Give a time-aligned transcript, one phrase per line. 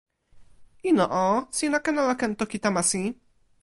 [0.91, 1.23] ilo o,
[1.57, 3.03] sina ken ala ken toki Tamasi?